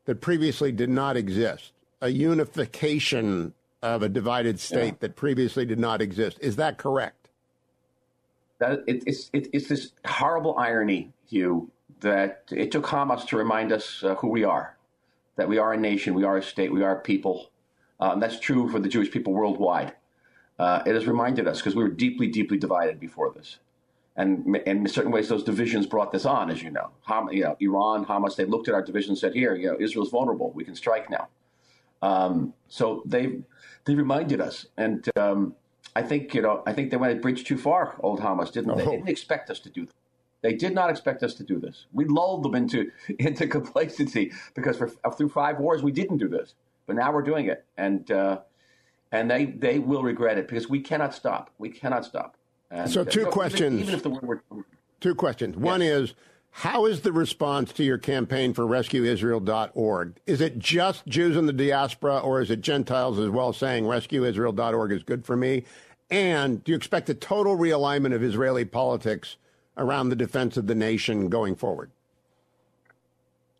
that 0.04 0.20
previously 0.20 0.70
did 0.70 0.90
not 0.90 1.16
exist, 1.16 1.72
a 2.00 2.08
unification 2.08 3.54
of 3.82 4.02
a 4.02 4.08
divided 4.08 4.60
state 4.60 4.94
yeah. 4.94 4.98
that 5.00 5.16
previously 5.16 5.64
did 5.64 5.78
not 5.78 6.00
exist. 6.00 6.38
Is 6.40 6.56
that 6.56 6.78
correct? 6.78 7.21
That 8.62 8.84
it, 8.86 9.02
it's 9.08 9.28
it, 9.32 9.48
it's 9.52 9.66
this 9.66 9.90
horrible 10.06 10.56
irony, 10.56 11.12
Hugh, 11.26 11.68
that 11.98 12.44
it 12.52 12.70
took 12.70 12.86
Hamas 12.86 13.26
to 13.26 13.36
remind 13.36 13.72
us 13.72 14.04
uh, 14.04 14.14
who 14.14 14.28
we 14.28 14.44
are, 14.44 14.76
that 15.34 15.48
we 15.48 15.58
are 15.58 15.72
a 15.72 15.76
nation, 15.76 16.14
we 16.14 16.22
are 16.22 16.36
a 16.36 16.42
state, 16.42 16.72
we 16.72 16.84
are 16.84 16.98
a 16.98 17.00
people. 17.00 17.50
Um, 17.98 18.20
that's 18.20 18.38
true 18.38 18.68
for 18.68 18.78
the 18.78 18.88
Jewish 18.88 19.10
people 19.10 19.32
worldwide. 19.32 19.94
Uh, 20.60 20.80
it 20.86 20.94
has 20.94 21.08
reminded 21.08 21.48
us 21.48 21.58
because 21.58 21.74
we 21.74 21.82
were 21.82 21.90
deeply, 21.90 22.28
deeply 22.28 22.56
divided 22.56 23.00
before 23.00 23.32
this. 23.32 23.58
And, 24.14 24.46
and, 24.64 24.86
in 24.86 24.86
certain 24.86 25.10
ways, 25.10 25.28
those 25.28 25.42
divisions 25.42 25.86
brought 25.86 26.12
this 26.12 26.24
on, 26.24 26.48
as 26.48 26.62
you 26.62 26.70
know. 26.70 26.90
Ham, 27.08 27.30
you 27.32 27.42
know 27.42 27.56
Iran, 27.58 28.06
Hamas, 28.06 28.36
they 28.36 28.44
looked 28.44 28.68
at 28.68 28.74
our 28.74 28.82
division 28.82 29.10
and 29.10 29.18
said, 29.18 29.34
here, 29.34 29.56
you 29.56 29.72
know, 29.72 29.76
Israel's 29.80 30.10
vulnerable. 30.10 30.52
We 30.52 30.62
can 30.62 30.76
strike 30.76 31.10
now. 31.10 31.26
Um, 32.00 32.54
so 32.68 33.02
they 33.06 33.40
they 33.86 33.96
reminded 33.96 34.40
us. 34.40 34.66
And 34.76 35.08
um, 35.16 35.56
I 35.94 36.02
think, 36.02 36.34
you 36.34 36.42
know, 36.42 36.62
I 36.66 36.72
think 36.72 36.90
they 36.90 36.96
went 36.96 37.16
a 37.16 37.20
bridge 37.20 37.44
too 37.44 37.58
far, 37.58 37.96
old 38.00 38.20
Hamas, 38.20 38.50
didn't 38.52 38.76
they? 38.76 38.84
They 38.84 38.90
didn't 38.90 39.08
expect 39.08 39.50
us 39.50 39.60
to 39.60 39.70
do 39.70 39.86
that. 39.86 39.94
They 40.40 40.54
did 40.54 40.74
not 40.74 40.90
expect 40.90 41.22
us 41.22 41.34
to 41.34 41.44
do 41.44 41.58
this. 41.60 41.86
We 41.92 42.04
lulled 42.04 42.42
them 42.42 42.54
into 42.54 42.90
into 43.18 43.46
complacency 43.46 44.32
because 44.54 44.76
for, 44.76 44.88
through 44.88 45.28
five 45.28 45.58
wars 45.58 45.82
we 45.82 45.92
didn't 45.92 46.18
do 46.18 46.28
this, 46.28 46.54
but 46.86 46.96
now 46.96 47.12
we're 47.12 47.22
doing 47.22 47.46
it, 47.46 47.64
and 47.76 48.10
uh, 48.10 48.40
and 49.12 49.30
they 49.30 49.46
they 49.46 49.78
will 49.78 50.02
regret 50.02 50.38
it 50.38 50.48
because 50.48 50.68
we 50.68 50.80
cannot 50.80 51.14
stop. 51.14 51.50
We 51.58 51.68
cannot 51.68 52.04
stop. 52.04 52.36
And, 52.70 52.90
so 52.90 53.04
two 53.04 53.28
uh, 53.28 53.30
questions. 53.30 53.80
Even, 53.80 53.82
even, 53.82 53.94
if 53.94 54.02
the 54.02 54.10
were, 54.10 54.42
two 55.00 55.14
questions. 55.14 55.54
Yes. 55.54 55.64
One 55.64 55.80
is 55.80 56.14
how 56.54 56.84
is 56.84 57.00
the 57.00 57.12
response 57.12 57.72
to 57.72 57.82
your 57.82 57.96
campaign 57.96 58.52
for 58.52 58.64
rescueisrael.org? 58.64 60.20
Is 60.26 60.42
it 60.42 60.58
just 60.58 61.06
Jews 61.06 61.34
in 61.34 61.46
the 61.46 61.52
diaspora 61.52 62.18
or 62.18 62.42
is 62.42 62.50
it 62.50 62.60
Gentiles 62.60 63.18
as 63.18 63.30
well 63.30 63.54
saying 63.54 63.84
rescueisrael.org 63.84 64.92
is 64.92 65.02
good 65.02 65.24
for 65.24 65.34
me? 65.34 65.64
And 66.10 66.62
do 66.62 66.72
you 66.72 66.76
expect 66.76 67.08
a 67.08 67.14
total 67.14 67.56
realignment 67.56 68.14
of 68.14 68.22
Israeli 68.22 68.66
politics 68.66 69.38
around 69.78 70.10
the 70.10 70.16
defense 70.16 70.58
of 70.58 70.66
the 70.66 70.74
nation 70.74 71.30
going 71.30 71.56
forward? 71.56 71.90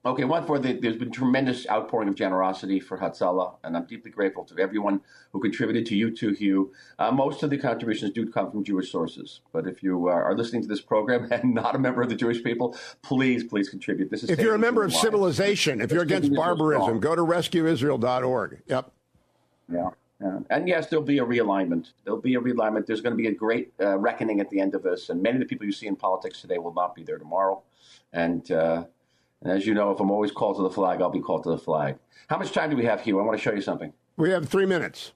Okay, 0.04 0.25
one 0.25 0.44
for 0.44 0.59
the, 0.59 0.73
there's 0.73 0.97
been 0.97 1.12
tremendous 1.12 1.64
outpouring 1.71 2.09
of 2.09 2.16
generosity 2.16 2.80
for 2.80 2.99
Hatzalah, 2.99 3.54
and 3.62 3.76
I'm 3.76 3.85
deeply 3.85 4.11
grateful 4.11 4.44
to 4.47 4.59
everyone 4.59 5.00
who 5.30 5.40
contributed 5.40 5.87
to 5.87 5.97
you 5.97 6.11
too, 6.11 6.32
Hugh. 6.32 6.73
Uh, 6.99 7.12
most 7.12 7.44
of 7.44 7.50
the 7.50 7.59
contributions 7.59 8.11
do 8.11 8.28
come 8.28 8.50
from 8.50 8.64
Jewish 8.64 8.90
sources, 8.90 9.42
but 9.52 9.68
if 9.68 9.80
you 9.80 10.09
uh, 10.09 10.12
are 10.12 10.35
listening 10.37 10.61
to 10.62 10.66
this 10.66 10.80
program 10.80 11.28
and 11.30 11.54
not 11.54 11.76
a 11.76 11.78
member 11.78 12.02
of 12.02 12.09
the 12.09 12.16
Jewish 12.16 12.42
people, 12.42 12.76
please, 13.02 13.44
please 13.44 13.68
contribute. 13.68 14.11
This 14.11 14.25
is 14.25 14.30
if 14.30 14.40
you're 14.40 14.56
a 14.56 14.59
member 14.59 14.82
of 14.82 14.92
civilization, 14.92 15.80
if 15.80 15.92
you're 15.92 16.02
against 16.02 16.35
barbarism, 16.35 16.99
go 16.99 17.14
to 17.14 17.23
rescueisrael.org. 17.23 18.61
Yep. 18.66 18.92
Yeah. 19.73 19.90
Yeah. 20.21 20.38
And 20.50 20.68
yes, 20.68 20.87
there'll 20.88 21.04
be 21.04 21.18
a 21.18 21.25
realignment. 21.25 21.92
There'll 22.04 22.21
be 22.21 22.35
a 22.35 22.40
realignment. 22.40 22.87
There's 22.87 23.00
going 23.00 23.16
to 23.16 23.21
be 23.21 23.26
a 23.28 23.35
great 23.35 23.73
uh, 23.80 23.99
reckoning 23.99 24.40
at 24.40 24.50
the 24.50 24.61
end 24.61 24.75
of 24.75 24.82
this, 24.82 25.11
and 25.11 25.21
many 25.21 25.37
of 25.37 25.40
the 25.40 25.47
people 25.47 25.66
you 25.66 25.73
see 25.73 25.87
in 25.87 25.97
politics 25.97 26.40
today 26.40 26.59
will 26.59 26.75
not 26.75 26.94
be 26.94 27.02
there 27.02 27.18
tomorrow. 27.18 27.62
And 28.12 28.49
uh, 28.52 28.85
and 29.43 29.53
as 29.53 29.67
you 29.67 29.75
know, 29.75 29.91
if 29.91 30.01
I'm 30.01 30.11
always 30.11 30.31
called 30.31 30.57
to 30.57 30.63
the 30.63 30.71
flag, 30.71 31.01
I'll 31.01 31.11
be 31.11 31.21
called 31.21 31.45
to 31.45 31.51
the 31.51 31.59
flag. 31.59 31.97
How 32.29 32.39
much 32.39 32.53
time 32.53 32.71
do 32.71 32.77
we 32.77 32.85
have, 32.85 33.01
Hugh? 33.01 33.19
I 33.19 33.23
want 33.23 33.37
to 33.37 33.43
show 33.43 33.53
you 33.53 33.61
something. 33.61 33.93
We 34.17 34.31
have 34.31 34.49
three 34.49 34.67
minutes. 34.67 35.13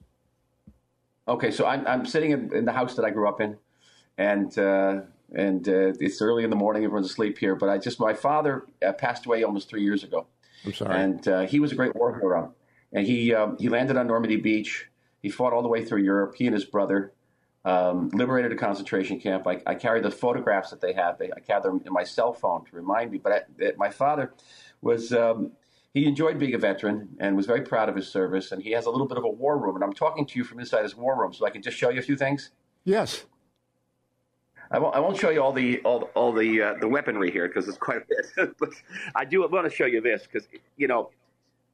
Okay, 1.27 1.51
so 1.51 1.65
I'm, 1.65 1.85
I'm 1.87 2.05
sitting 2.05 2.31
in, 2.31 2.53
in 2.53 2.65
the 2.65 2.71
house 2.71 2.95
that 2.95 3.05
I 3.05 3.09
grew 3.09 3.27
up 3.27 3.41
in, 3.41 3.57
and 4.17 4.57
uh, 4.57 5.01
and 5.33 5.67
uh, 5.67 5.93
it's 5.99 6.21
early 6.21 6.43
in 6.43 6.49
the 6.49 6.55
morning. 6.55 6.83
Everyone's 6.83 7.09
asleep 7.09 7.37
here, 7.37 7.55
but 7.55 7.69
I 7.69 7.77
just 7.77 7.99
my 7.99 8.13
father 8.13 8.65
uh, 8.85 8.93
passed 8.93 9.25
away 9.25 9.43
almost 9.43 9.69
three 9.69 9.83
years 9.83 10.03
ago. 10.03 10.27
I'm 10.65 10.73
sorry. 10.73 11.01
And 11.01 11.27
uh, 11.27 11.41
he 11.41 11.59
was 11.59 11.71
a 11.71 11.75
great 11.75 11.95
war 11.95 12.17
hero, 12.17 12.53
and 12.93 13.05
he 13.05 13.33
um, 13.33 13.57
he 13.59 13.69
landed 13.69 13.97
on 13.97 14.07
Normandy 14.07 14.37
Beach. 14.37 14.87
He 15.21 15.29
fought 15.29 15.51
all 15.51 15.61
the 15.61 15.67
way 15.67 15.83
through 15.83 16.03
Europe. 16.03 16.35
He 16.37 16.45
and 16.45 16.53
his 16.53 16.65
brother 16.65 17.11
um, 17.65 18.09
liberated 18.09 18.51
a 18.51 18.55
concentration 18.55 19.19
camp. 19.19 19.47
I, 19.47 19.61
I 19.65 19.75
carry 19.75 20.01
the 20.01 20.11
photographs 20.11 20.69
that 20.69 20.81
they 20.81 20.93
have. 20.93 21.17
They, 21.17 21.31
I 21.31 21.39
carry 21.39 21.61
them 21.61 21.81
in 21.85 21.93
my 21.93 22.03
cell 22.03 22.33
phone 22.33 22.65
to 22.65 22.75
remind 22.75 23.11
me. 23.11 23.17
But 23.17 23.49
I, 23.61 23.71
my 23.77 23.89
father 23.89 24.33
was. 24.81 25.13
Um, 25.13 25.51
he 25.93 26.05
enjoyed 26.05 26.37
being 26.37 26.53
a 26.53 26.59
veteran 26.59 27.09
and 27.19 27.35
was 27.35 27.47
very 27.47 27.61
proud 27.61 27.89
of 27.89 27.95
his 27.95 28.07
service. 28.07 28.51
And 28.51 28.61
he 28.61 28.71
has 28.71 28.85
a 28.85 28.91
little 28.91 29.07
bit 29.07 29.17
of 29.17 29.23
a 29.23 29.29
war 29.29 29.57
room. 29.57 29.75
And 29.75 29.83
I'm 29.83 29.93
talking 29.93 30.27
to 30.27 30.37
you 30.37 30.43
from 30.43 30.59
inside 30.59 30.83
his 30.83 30.95
war 30.95 31.19
room, 31.19 31.33
so 31.33 31.45
I 31.45 31.49
can 31.49 31.63
just 31.63 31.75
show 31.75 31.89
you 31.89 31.99
a 31.99 32.03
few 32.03 32.15
things. 32.15 32.51
Yes. 32.83 33.25
I 34.69 34.79
won't, 34.79 34.95
I 34.95 34.99
won't 34.99 35.17
show 35.17 35.29
you 35.29 35.41
all 35.41 35.53
the 35.53 35.79
all, 35.79 36.09
all 36.13 36.33
the 36.33 36.61
uh, 36.61 36.73
the 36.79 36.87
weaponry 36.87 37.31
here 37.31 37.47
because 37.47 37.67
it's 37.67 37.77
quite 37.77 37.97
a 37.97 38.05
bit. 38.07 38.55
but 38.59 38.69
I 39.15 39.23
do 39.25 39.47
want 39.49 39.69
to 39.69 39.73
show 39.73 39.85
you 39.85 40.01
this 40.01 40.23
because 40.23 40.47
you 40.75 40.87
know 40.87 41.09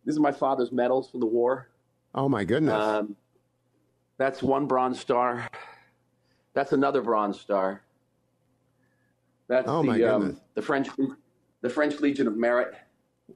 this 0.05 0.13
is 0.13 0.19
my 0.19 0.31
father's 0.31 0.71
medals 0.71 1.09
from 1.09 1.19
the 1.19 1.25
war. 1.25 1.69
Oh 2.13 2.29
my 2.29 2.43
goodness! 2.43 2.73
Um, 2.73 3.15
that's 4.17 4.43
one 4.43 4.67
Bronze 4.67 4.99
Star. 4.99 5.49
That's 6.53 6.73
another 6.73 7.01
Bronze 7.01 7.39
Star. 7.39 7.81
That's 9.47 9.67
oh 9.67 9.83
the, 9.83 10.03
um, 10.03 10.39
the 10.55 10.61
French 10.61 10.89
the 11.61 11.69
French 11.69 11.99
Legion 11.99 12.27
of 12.27 12.37
Merit. 12.37 12.75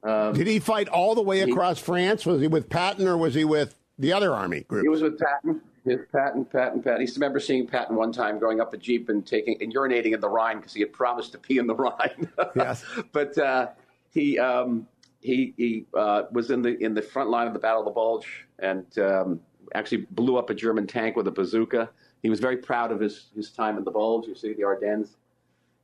Um, 0.02 0.32
Did 0.32 0.46
he 0.46 0.58
fight 0.58 0.88
all 0.88 1.14
the 1.14 1.22
way 1.22 1.40
across 1.40 1.78
he, 1.78 1.84
France? 1.84 2.26
Was 2.26 2.40
he 2.40 2.46
with 2.46 2.68
Patton 2.68 3.06
or 3.06 3.16
was 3.16 3.34
he 3.34 3.44
with 3.44 3.74
the 3.98 4.12
other 4.12 4.32
army 4.32 4.60
group? 4.60 4.82
He 4.82 4.88
was 4.88 5.02
with 5.02 5.18
Patton. 5.18 5.60
His 5.84 6.00
Patton, 6.12 6.44
Patton, 6.44 6.82
Patton. 6.82 7.06
I 7.06 7.10
remember 7.14 7.40
seeing 7.40 7.66
Patton 7.66 7.96
one 7.96 8.12
time 8.12 8.38
going 8.38 8.60
up 8.60 8.74
a 8.74 8.76
jeep 8.76 9.08
and 9.08 9.26
taking 9.26 9.56
and 9.62 9.74
urinating 9.74 10.12
in 10.12 10.20
the 10.20 10.28
Rhine 10.28 10.58
because 10.58 10.74
he 10.74 10.80
had 10.80 10.92
promised 10.92 11.32
to 11.32 11.38
pee 11.38 11.58
in 11.58 11.66
the 11.66 11.74
Rhine. 11.74 12.28
yes, 12.56 12.84
but 13.12 13.36
uh, 13.38 13.68
he 14.10 14.38
um, 14.38 14.86
he 15.20 15.54
he 15.56 15.86
uh, 15.94 16.24
was 16.30 16.50
in 16.50 16.60
the 16.60 16.76
in 16.84 16.94
the 16.94 17.00
front 17.00 17.30
line 17.30 17.46
of 17.46 17.54
the 17.54 17.58
Battle 17.58 17.80
of 17.80 17.86
the 17.86 17.90
Bulge 17.90 18.46
and 18.58 18.98
um, 18.98 19.40
actually 19.74 20.06
blew 20.10 20.36
up 20.36 20.50
a 20.50 20.54
German 20.54 20.86
tank 20.86 21.16
with 21.16 21.26
a 21.26 21.30
bazooka 21.30 21.88
he 22.22 22.30
was 22.30 22.40
very 22.40 22.56
proud 22.56 22.92
of 22.92 23.00
his, 23.00 23.26
his 23.34 23.50
time 23.50 23.76
in 23.78 23.84
the 23.84 23.90
Bulge. 23.90 24.26
You 24.26 24.34
see 24.34 24.52
the 24.52 24.64
Ardennes, 24.64 25.16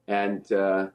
and 0.08 0.50
uh, 0.52 0.88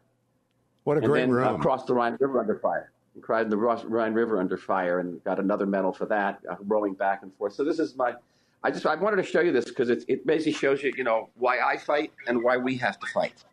what 0.83 0.97
a 0.97 1.01
great 1.01 1.21
then 1.21 1.31
room! 1.31 1.55
Across 1.55 1.85
the 1.85 1.93
Rhine 1.93 2.17
River 2.19 2.39
under 2.39 2.55
fire. 2.55 2.91
He 3.15 3.21
cried 3.21 3.43
in 3.43 3.49
the 3.49 3.57
Rhine 3.57 4.13
River 4.13 4.39
under 4.39 4.57
fire, 4.57 4.99
and 4.99 5.23
got 5.23 5.39
another 5.39 5.65
medal 5.65 5.91
for 5.91 6.05
that, 6.07 6.39
uh, 6.49 6.55
rowing 6.65 6.93
back 6.93 7.23
and 7.23 7.33
forth. 7.35 7.53
So 7.53 7.63
this 7.63 7.79
is 7.79 7.95
my. 7.95 8.13
I 8.63 8.71
just 8.71 8.85
I 8.85 8.95
wanted 8.95 9.17
to 9.17 9.23
show 9.23 9.39
you 9.39 9.51
this 9.51 9.65
because 9.65 9.89
it 9.89 10.03
it 10.07 10.25
basically 10.25 10.53
shows 10.53 10.83
you 10.83 10.93
you 10.97 11.03
know 11.03 11.29
why 11.35 11.59
I 11.59 11.77
fight 11.77 12.11
and 12.27 12.43
why 12.43 12.57
we 12.57 12.75
have 12.77 12.99
to 12.99 13.07
fight. 13.07 13.43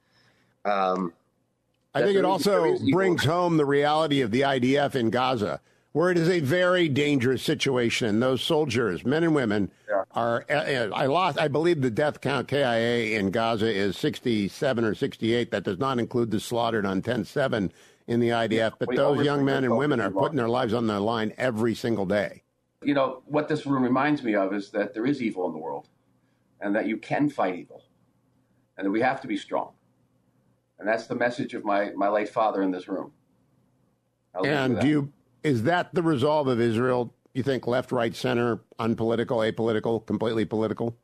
Um, 0.64 1.12
I 1.94 2.02
think 2.02 2.18
it 2.18 2.24
also 2.24 2.76
brings 2.90 3.24
home 3.24 3.56
the 3.56 3.64
reality 3.64 4.20
of 4.20 4.30
the 4.30 4.42
IDF 4.42 4.94
in 4.94 5.10
Gaza 5.10 5.60
where 5.96 6.10
it 6.10 6.18
is 6.18 6.28
a 6.28 6.40
very 6.40 6.90
dangerous 6.90 7.42
situation. 7.42 8.06
And 8.06 8.22
those 8.22 8.42
soldiers, 8.42 9.02
men 9.06 9.24
and 9.24 9.34
women, 9.34 9.70
yeah. 9.88 10.02
Are. 10.16 10.44
Uh, 10.50 10.54
uh 10.54 10.90
I 10.94 11.06
lost. 11.06 11.38
I 11.38 11.48
believe 11.48 11.80
the 11.80 11.90
death 11.90 12.20
count 12.20 12.48
KIA 12.48 13.18
in 13.18 13.30
Gaza 13.30 13.72
is 13.72 13.96
67 13.96 14.84
or 14.84 14.94
68. 14.94 15.50
That 15.50 15.64
does 15.64 15.78
not 15.78 15.98
include 15.98 16.30
the 16.30 16.40
slaughtered 16.40 16.86
on 16.86 17.02
10-7 17.02 17.70
in 18.06 18.20
the 18.20 18.30
IDF. 18.30 18.72
But 18.78 18.96
those 18.96 19.24
young 19.24 19.44
men 19.44 19.64
and 19.64 19.76
women 19.76 20.00
are 20.00 20.10
putting 20.10 20.36
their 20.36 20.48
lives 20.48 20.74
on 20.74 20.86
the 20.86 20.98
line 20.98 21.32
every 21.36 21.74
single 21.74 22.06
day. 22.06 22.42
You 22.82 22.94
know 22.94 23.22
what 23.26 23.48
this 23.48 23.66
room 23.66 23.82
reminds 23.82 24.22
me 24.22 24.34
of 24.34 24.52
is 24.52 24.70
that 24.70 24.94
there 24.94 25.06
is 25.06 25.22
evil 25.22 25.46
in 25.46 25.52
the 25.52 25.58
world, 25.58 25.88
and 26.60 26.74
that 26.74 26.86
you 26.86 26.96
can 26.96 27.28
fight 27.28 27.56
evil, 27.56 27.82
and 28.76 28.86
that 28.86 28.90
we 28.90 29.00
have 29.00 29.20
to 29.22 29.28
be 29.28 29.36
strong. 29.36 29.72
And 30.78 30.86
that's 30.86 31.06
the 31.06 31.14
message 31.14 31.54
of 31.54 31.64
my, 31.64 31.90
my 31.96 32.08
late 32.08 32.28
father 32.28 32.62
in 32.62 32.70
this 32.70 32.86
room. 32.86 33.12
And 34.44 34.78
do 34.80 34.86
you 34.86 35.12
is 35.42 35.62
that 35.62 35.94
the 35.94 36.02
resolve 36.02 36.48
of 36.48 36.60
Israel? 36.60 37.14
You 37.36 37.42
think 37.42 37.66
left, 37.66 37.92
right, 37.92 38.16
center, 38.16 38.60
unpolitical, 38.78 39.40
apolitical, 39.40 40.06
completely 40.06 40.46
political? 40.46 40.96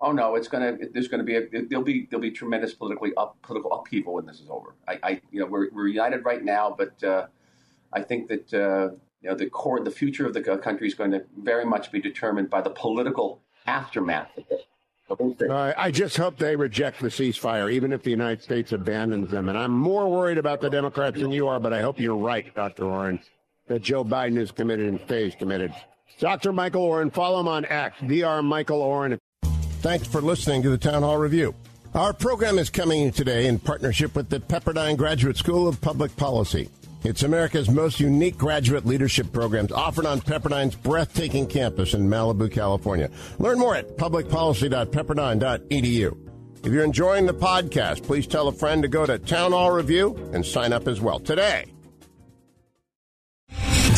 Oh 0.00 0.10
no, 0.10 0.34
it's 0.34 0.48
gonna. 0.48 0.76
There's 0.92 1.06
gonna 1.06 1.22
be 1.22 1.36
a, 1.36 1.42
there'll 1.48 1.84
be 1.84 2.08
there'll 2.10 2.20
be 2.20 2.32
tremendous 2.32 2.74
politically 2.74 3.12
up, 3.16 3.40
political 3.42 3.72
upheaval 3.72 4.14
when 4.14 4.26
this 4.26 4.40
is 4.40 4.50
over. 4.50 4.74
I, 4.88 4.98
I 5.04 5.20
you 5.30 5.38
know 5.38 5.46
we're, 5.46 5.70
we're 5.70 5.86
united 5.86 6.24
right 6.24 6.42
now, 6.42 6.74
but 6.76 7.04
uh, 7.04 7.26
I 7.92 8.02
think 8.02 8.26
that 8.26 8.52
uh, 8.52 8.96
you 9.20 9.30
know 9.30 9.36
the 9.36 9.48
core, 9.48 9.78
the 9.78 9.92
future 9.92 10.26
of 10.26 10.34
the 10.34 10.42
country 10.42 10.88
is 10.88 10.94
going 10.94 11.12
to 11.12 11.22
very 11.38 11.64
much 11.64 11.92
be 11.92 12.00
determined 12.00 12.50
by 12.50 12.62
the 12.62 12.70
political 12.70 13.40
aftermath 13.68 14.36
of 15.08 15.20
it. 15.20 15.48
Uh, 15.48 15.72
I 15.76 15.92
just 15.92 16.16
hope 16.16 16.36
they 16.36 16.56
reject 16.56 16.98
the 16.98 17.10
ceasefire, 17.10 17.72
even 17.72 17.92
if 17.92 18.02
the 18.02 18.10
United 18.10 18.42
States 18.42 18.72
abandons 18.72 19.30
them. 19.30 19.48
And 19.48 19.56
I'm 19.56 19.70
more 19.70 20.10
worried 20.10 20.38
about 20.38 20.60
the 20.60 20.68
Democrats 20.68 21.20
than 21.20 21.30
you 21.30 21.46
are, 21.46 21.60
but 21.60 21.72
I 21.72 21.80
hope 21.80 22.00
you're 22.00 22.16
right, 22.16 22.52
Dr. 22.56 22.86
Oren, 22.86 23.20
that 23.68 23.82
Joe 23.82 24.04
Biden 24.04 24.38
is 24.38 24.50
committed 24.50 24.88
and 24.88 25.00
stays 25.00 25.34
committed. 25.34 25.72
Dr. 26.18 26.52
Michael 26.52 26.82
Oren, 26.82 27.10
follow 27.10 27.40
him 27.40 27.48
on 27.48 27.64
X, 27.66 27.96
Dr. 28.00 28.42
Michael 28.42 28.80
Oren. 28.80 29.18
Thanks 29.80 30.06
for 30.06 30.20
listening 30.20 30.62
to 30.62 30.70
the 30.70 30.78
Town 30.78 31.02
Hall 31.02 31.18
Review. 31.18 31.54
Our 31.94 32.12
program 32.12 32.58
is 32.58 32.70
coming 32.70 33.10
today 33.10 33.46
in 33.46 33.58
partnership 33.58 34.14
with 34.14 34.28
the 34.28 34.40
Pepperdine 34.40 34.96
Graduate 34.96 35.36
School 35.36 35.68
of 35.68 35.80
Public 35.80 36.16
Policy. 36.16 36.68
It's 37.04 37.22
America's 37.22 37.70
most 37.70 38.00
unique 38.00 38.36
graduate 38.36 38.84
leadership 38.84 39.32
programs 39.32 39.70
offered 39.70 40.06
on 40.06 40.20
Pepperdine's 40.20 40.74
breathtaking 40.74 41.46
campus 41.46 41.94
in 41.94 42.08
Malibu, 42.08 42.50
California. 42.50 43.10
Learn 43.38 43.58
more 43.58 43.76
at 43.76 43.96
publicpolicy.pepperdine.edu. 43.96 46.16
If 46.64 46.72
you're 46.72 46.82
enjoying 46.82 47.26
the 47.26 47.34
podcast, 47.34 48.02
please 48.02 48.26
tell 48.26 48.48
a 48.48 48.52
friend 48.52 48.82
to 48.82 48.88
go 48.88 49.06
to 49.06 49.20
Town 49.20 49.52
Hall 49.52 49.70
Review 49.70 50.16
and 50.32 50.44
sign 50.44 50.72
up 50.72 50.88
as 50.88 51.00
well 51.00 51.20
today. 51.20 51.66